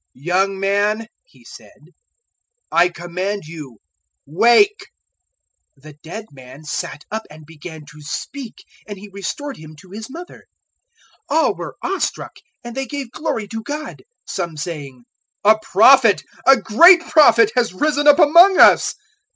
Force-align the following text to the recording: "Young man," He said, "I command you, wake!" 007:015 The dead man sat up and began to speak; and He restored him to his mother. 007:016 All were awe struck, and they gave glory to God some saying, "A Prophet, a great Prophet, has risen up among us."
"Young 0.15 0.59
man," 0.59 1.05
He 1.23 1.45
said, 1.45 1.91
"I 2.71 2.89
command 2.89 3.43
you, 3.45 3.77
wake!" 4.25 4.87
007:015 5.77 5.83
The 5.83 5.93
dead 6.01 6.25
man 6.31 6.63
sat 6.63 7.03
up 7.11 7.27
and 7.29 7.45
began 7.45 7.85
to 7.85 8.01
speak; 8.01 8.65
and 8.87 8.97
He 8.97 9.11
restored 9.13 9.57
him 9.57 9.75
to 9.75 9.91
his 9.91 10.09
mother. 10.09 10.45
007:016 11.29 11.37
All 11.39 11.53
were 11.55 11.75
awe 11.83 11.99
struck, 11.99 12.37
and 12.63 12.73
they 12.75 12.87
gave 12.87 13.11
glory 13.11 13.47
to 13.49 13.61
God 13.61 14.01
some 14.25 14.57
saying, 14.57 15.03
"A 15.43 15.59
Prophet, 15.61 16.23
a 16.47 16.57
great 16.57 17.01
Prophet, 17.01 17.51
has 17.55 17.71
risen 17.71 18.07
up 18.07 18.17
among 18.17 18.57
us." 18.57 18.95